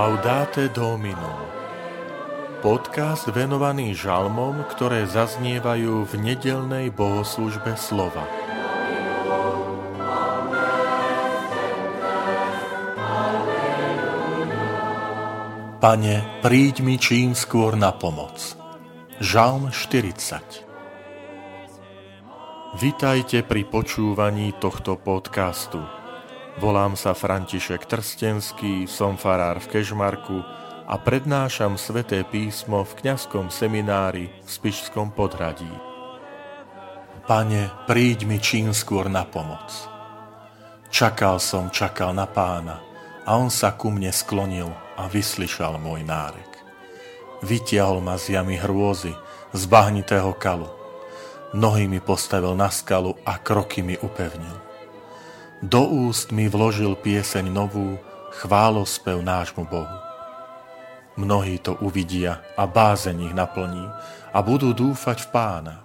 Laudate 0.00 0.72
Domino 0.72 1.44
Podcast 2.64 3.28
venovaný 3.28 3.92
žalmom, 3.92 4.64
ktoré 4.72 5.04
zaznievajú 5.04 6.08
v 6.08 6.12
nedelnej 6.24 6.88
bohoslužbe 6.88 7.76
slova. 7.76 8.24
Pane, 15.84 16.40
príď 16.40 16.80
mi 16.80 16.96
čím 16.96 17.36
skôr 17.36 17.76
na 17.76 17.92
pomoc. 17.92 18.56
Žalm 19.20 19.68
40 19.68 20.64
Vitajte 22.80 23.44
pri 23.44 23.68
počúvaní 23.68 24.56
tohto 24.56 24.96
podcastu. 24.96 25.99
Volám 26.60 26.92
sa 26.92 27.16
František 27.16 27.88
Trstenský, 27.88 28.84
som 28.84 29.16
farár 29.16 29.64
v 29.64 29.80
Kežmarku 29.80 30.44
a 30.84 31.00
prednášam 31.00 31.80
sveté 31.80 32.20
písmo 32.20 32.84
v 32.84 33.00
kňazskom 33.00 33.48
seminári 33.48 34.28
v 34.28 34.44
Spišskom 34.44 35.16
podhradí. 35.16 35.72
Pane, 37.24 37.72
príď 37.88 38.28
mi 38.28 38.36
čím 38.44 38.76
skôr 38.76 39.08
na 39.08 39.24
pomoc. 39.24 39.72
Čakal 40.92 41.40
som, 41.40 41.72
čakal 41.72 42.12
na 42.12 42.28
pána 42.28 42.76
a 43.24 43.40
on 43.40 43.48
sa 43.48 43.72
ku 43.72 43.88
mne 43.88 44.12
sklonil 44.12 44.68
a 45.00 45.08
vyslyšal 45.08 45.80
môj 45.80 46.04
nárek. 46.04 46.60
Vytiahol 47.40 48.04
ma 48.04 48.20
z 48.20 48.36
jamy 48.36 48.60
hrôzy, 48.60 49.16
z 49.56 49.62
bahnitého 49.64 50.36
kalu. 50.36 50.68
Nohy 51.56 51.88
mi 51.88 52.04
postavil 52.04 52.52
na 52.52 52.68
skalu 52.68 53.16
a 53.24 53.40
kroky 53.40 53.80
mi 53.80 53.96
upevnil. 53.96 54.69
Do 55.60 55.84
úst 55.84 56.32
mi 56.32 56.48
vložil 56.48 56.96
pieseň 56.96 57.52
novú, 57.52 58.00
chválospev 58.32 59.20
nášmu 59.20 59.68
Bohu. 59.68 59.98
Mnohí 61.20 61.60
to 61.60 61.76
uvidia 61.84 62.40
a 62.56 62.64
bázeň 62.64 63.28
ich 63.28 63.34
naplní 63.36 63.84
a 64.32 64.40
budú 64.40 64.72
dúfať 64.72 65.28
v 65.28 65.28
pána. 65.28 65.76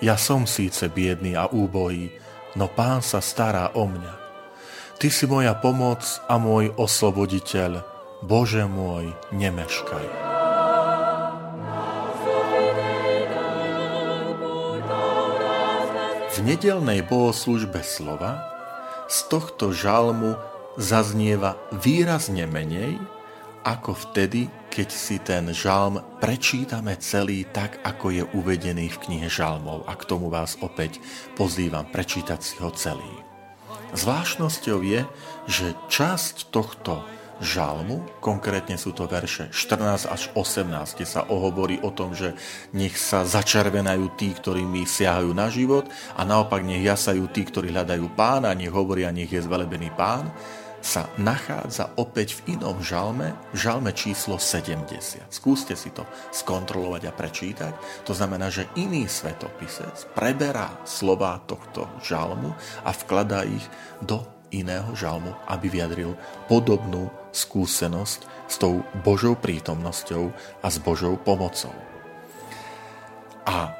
Ja 0.00 0.16
som 0.16 0.48
síce 0.48 0.88
biedný 0.88 1.36
a 1.36 1.52
úbohý, 1.52 2.08
no 2.56 2.72
pán 2.72 3.04
sa 3.04 3.20
stará 3.20 3.68
o 3.76 3.84
mňa. 3.84 4.14
Ty 4.96 5.08
si 5.12 5.28
moja 5.28 5.52
pomoc 5.60 6.00
a 6.24 6.40
môj 6.40 6.72
osloboditeľ, 6.80 7.84
Bože 8.24 8.64
môj, 8.64 9.12
nemeškaj. 9.28 10.06
V 16.32 16.36
nedelnej 16.48 17.04
bohoslužbe 17.04 17.84
slova 17.84 18.59
z 19.10 19.18
tohto 19.26 19.74
žalmu 19.74 20.38
zaznieva 20.78 21.58
výrazne 21.74 22.46
menej, 22.46 22.94
ako 23.66 23.92
vtedy, 23.92 24.48
keď 24.72 24.88
si 24.88 25.20
ten 25.20 25.50
žalm 25.52 26.00
prečítame 26.22 26.96
celý 26.96 27.44
tak, 27.50 27.82
ako 27.84 28.14
je 28.14 28.24
uvedený 28.32 28.88
v 28.88 29.00
knihe 29.04 29.28
žalmov. 29.28 29.84
A 29.84 29.98
k 29.98 30.06
tomu 30.08 30.32
vás 30.32 30.56
opäť 30.64 31.02
pozývam 31.36 31.84
prečítať 31.84 32.40
si 32.40 32.56
ho 32.62 32.72
celý. 32.72 33.12
Zvláštnosťou 33.92 34.78
je, 34.86 35.02
že 35.50 35.74
časť 35.90 36.54
tohto 36.54 37.02
žalmu, 37.40 38.04
konkrétne 38.20 38.76
sú 38.76 38.92
to 38.92 39.08
verše 39.08 39.48
14 39.48 40.06
až 40.06 40.22
18, 40.36 40.96
kde 40.96 41.06
sa 41.08 41.24
ohovorí 41.26 41.80
o 41.80 41.90
tom, 41.90 42.12
že 42.12 42.36
nech 42.76 42.94
sa 43.00 43.24
začervenajú 43.24 44.14
tí, 44.14 44.36
ktorí 44.36 44.62
mi 44.62 44.84
siahajú 44.84 45.32
na 45.32 45.48
život 45.48 45.88
a 46.14 46.22
naopak 46.22 46.60
nech 46.60 46.84
jasajú 46.84 47.32
tí, 47.32 47.48
ktorí 47.48 47.72
hľadajú 47.72 48.12
pána, 48.12 48.52
nech 48.52 48.70
hovoria, 48.70 49.08
nech 49.08 49.32
je 49.32 49.40
zvelebený 49.40 49.88
pán, 49.96 50.28
sa 50.80 51.12
nachádza 51.20 51.92
opäť 52.00 52.40
v 52.40 52.56
inom 52.56 52.80
žalme, 52.80 53.36
v 53.52 53.56
žalme 53.56 53.92
číslo 53.92 54.40
70. 54.40 55.28
Skúste 55.28 55.76
si 55.76 55.92
to 55.92 56.08
skontrolovať 56.32 57.02
a 57.04 57.12
prečítať. 57.12 57.72
To 58.08 58.16
znamená, 58.16 58.48
že 58.48 58.68
iný 58.80 59.04
svetopisec 59.04 60.08
preberá 60.16 60.80
slova 60.88 61.36
tohto 61.44 61.84
žalmu 62.00 62.56
a 62.80 62.90
vkladá 62.96 63.44
ich 63.44 63.64
do 64.00 64.24
iného 64.50 64.90
žalmu, 64.94 65.34
aby 65.46 65.70
vyjadril 65.70 66.14
podobnú 66.46 67.10
skúsenosť 67.30 68.20
s 68.50 68.54
tou 68.58 68.82
Božou 69.06 69.38
prítomnosťou 69.38 70.34
a 70.62 70.66
s 70.66 70.76
Božou 70.82 71.14
pomocou. 71.18 71.74
A 73.46 73.74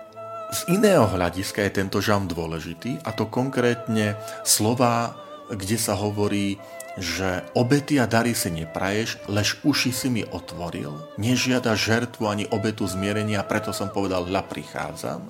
z 0.50 0.66
iného 0.66 1.06
hľadiska 1.06 1.62
je 1.66 1.76
tento 1.78 1.98
žalm 2.03 2.26
dôležitý, 2.26 3.03
a 3.06 3.14
to 3.14 3.30
konkrétne 3.30 4.19
slova, 4.42 5.14
kde 5.50 5.78
sa 5.78 5.94
hovorí, 5.94 6.59
že 6.98 7.47
obety 7.54 8.03
a 8.03 8.10
dary 8.10 8.34
si 8.34 8.50
nepraješ, 8.50 9.22
lež 9.30 9.62
uši 9.62 9.94
si 9.94 10.10
mi 10.10 10.26
otvoril, 10.26 10.91
nežiada 11.22 11.78
žertvu 11.78 12.26
ani 12.26 12.44
obetu 12.50 12.82
zmierenia, 12.91 13.47
preto 13.47 13.70
som 13.70 13.94
povedal, 13.94 14.26
hľa 14.26 14.42
prichádzam 14.50 15.22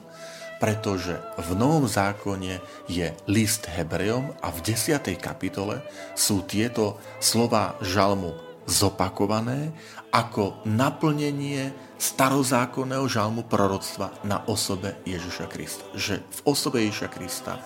pretože 0.60 1.16
v 1.40 1.50
Novom 1.56 1.88
zákone 1.88 2.60
je 2.84 3.08
list 3.26 3.64
Hebrejom 3.66 4.36
a 4.44 4.52
v 4.52 4.58
10. 4.60 5.00
kapitole 5.16 5.80
sú 6.12 6.44
tieto 6.44 7.00
slova 7.16 7.80
žalmu 7.80 8.36
zopakované 8.68 9.72
ako 10.12 10.60
naplnenie 10.68 11.72
starozákonného 11.96 13.08
žalmu 13.08 13.48
proroctva 13.48 14.12
na 14.22 14.44
osobe 14.44 15.00
Ježiša 15.08 15.46
Krista. 15.48 15.84
Že 15.96 16.20
v 16.20 16.40
osobe 16.44 16.84
Ježiša 16.84 17.08
Krista 17.08 17.58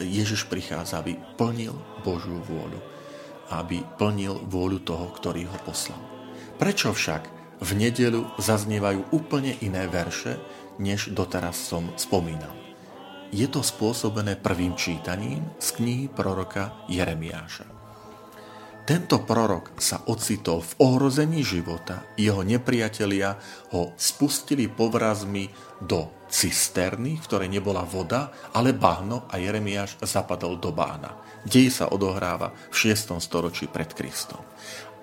Ježiš 0.00 0.46
prichádza, 0.46 1.02
aby 1.02 1.18
plnil 1.36 1.74
Božiu 2.06 2.38
vôľu. 2.48 2.80
Aby 3.52 3.84
plnil 4.00 4.40
vôľu 4.46 4.84
toho, 4.84 5.10
ktorý 5.12 5.48
ho 5.50 5.58
poslal. 5.66 5.98
Prečo 6.56 6.94
však 6.94 7.22
v 7.58 7.70
nedelu 7.74 8.22
zaznievajú 8.38 9.10
úplne 9.10 9.58
iné 9.58 9.90
verše, 9.90 10.38
než 10.78 11.12
doteraz 11.12 11.58
som 11.58 11.90
spomínal. 11.98 12.54
Je 13.28 13.44
to 13.44 13.60
spôsobené 13.60 14.40
prvým 14.40 14.72
čítaním 14.72 15.44
z 15.60 15.68
knihy 15.76 16.06
proroka 16.08 16.72
Jeremiáša. 16.88 17.76
Tento 18.88 19.20
prorok 19.20 19.76
sa 19.76 20.00
ocitol 20.08 20.64
v 20.64 20.72
ohrození 20.80 21.44
života, 21.44 22.08
jeho 22.16 22.40
nepriatelia 22.40 23.36
ho 23.76 23.92
spustili 24.00 24.64
povrazmi 24.64 25.52
do 25.76 26.08
cisterny, 26.32 27.20
v 27.20 27.24
ktorej 27.28 27.52
nebola 27.52 27.84
voda, 27.84 28.32
ale 28.56 28.72
bahno 28.72 29.28
a 29.28 29.36
Jeremiáš 29.36 30.00
zapadol 30.00 30.56
do 30.56 30.72
bána. 30.72 31.20
Dej 31.44 31.68
sa 31.68 31.92
odohráva 31.92 32.56
v 32.72 32.96
6. 32.96 33.20
storočí 33.20 33.68
pred 33.68 33.92
Kristom. 33.92 34.40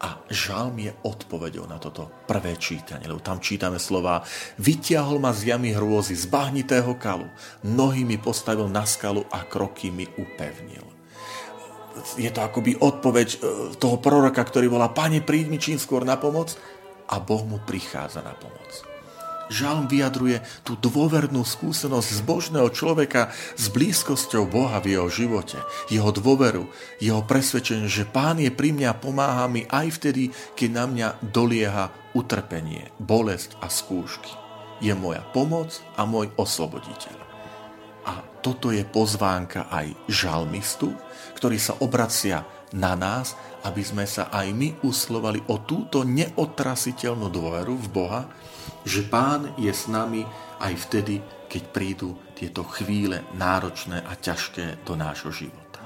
A 0.02 0.20
žalm 0.28 0.76
je 0.80 0.92
odpovedou 1.08 1.64
na 1.70 1.80
toto 1.80 2.12
prvé 2.28 2.60
čítanie, 2.60 3.08
lebo 3.08 3.24
tam 3.24 3.40
čítame 3.40 3.80
slova 3.80 4.26
Vytiahol 4.60 5.24
ma 5.24 5.32
z 5.32 5.56
jamy 5.56 5.72
hrôzy, 5.72 6.16
z 6.16 6.28
bahnitého 6.28 7.00
kalu, 7.00 7.28
nohy 7.64 8.04
mi 8.04 8.20
postavil 8.20 8.68
na 8.68 8.84
skalu 8.84 9.24
a 9.32 9.48
kroky 9.48 9.92
mi 9.92 10.04
upevnil. 10.20 10.84
Je 12.20 12.28
to 12.28 12.44
akoby 12.44 12.76
odpoveď 12.76 13.28
e, 13.32 13.38
toho 13.80 13.98
proroka, 14.04 14.44
ktorý 14.44 14.68
volá 14.68 14.92
Pane, 14.92 15.24
príď 15.24 15.46
mi 15.48 15.56
čím 15.56 15.80
skôr 15.80 16.04
na 16.04 16.20
pomoc 16.20 16.60
a 17.08 17.24
Boh 17.24 17.48
mu 17.48 17.64
prichádza 17.64 18.20
na 18.20 18.36
pomoc. 18.36 18.95
Žalm 19.50 19.86
vyjadruje 19.86 20.42
tú 20.66 20.74
dôvernú 20.74 21.46
skúsenosť 21.46 22.26
zbožného 22.26 22.70
človeka 22.74 23.30
s 23.54 23.70
blízkosťou 23.70 24.50
Boha 24.50 24.82
v 24.82 24.98
jeho 24.98 25.08
živote, 25.10 25.62
jeho 25.94 26.10
dôveru, 26.10 26.66
jeho 26.98 27.22
presvedčenie, 27.22 27.86
že 27.86 28.10
Pán 28.10 28.42
je 28.42 28.50
pri 28.50 28.74
mňa 28.74 28.98
pomáha 28.98 29.46
mi 29.46 29.70
aj 29.70 30.02
vtedy, 30.02 30.34
keď 30.58 30.70
na 30.74 30.86
mňa 30.90 31.08
dolieha 31.30 31.94
utrpenie, 32.18 32.90
bolesť 32.98 33.60
a 33.62 33.70
skúšky. 33.70 34.34
Je 34.82 34.92
moja 34.98 35.22
pomoc 35.32 35.78
a 35.96 36.04
môj 36.04 36.34
osloboditeľ. 36.36 37.18
A 38.06 38.22
toto 38.42 38.70
je 38.70 38.86
pozvánka 38.86 39.70
aj 39.70 39.94
žalmistu, 40.10 40.94
ktorý 41.38 41.58
sa 41.58 41.78
obracia 41.82 42.46
na 42.76 42.94
nás, 42.94 43.34
aby 43.66 43.82
sme 43.82 44.06
sa 44.06 44.30
aj 44.30 44.48
my 44.54 44.70
uslovali 44.86 45.42
o 45.50 45.66
túto 45.66 46.06
neotrasiteľnú 46.06 47.34
dôveru 47.34 47.74
v 47.74 47.88
Boha, 47.90 48.22
že 48.86 49.02
Pán 49.02 49.58
je 49.58 49.74
s 49.74 49.90
nami 49.90 50.22
aj 50.62 50.74
vtedy, 50.86 51.20
keď 51.50 51.64
prídu 51.74 52.14
tieto 52.38 52.62
chvíle 52.62 53.26
náročné 53.34 54.06
a 54.06 54.14
ťažké 54.14 54.86
do 54.86 54.94
nášho 54.94 55.34
života. 55.34 55.82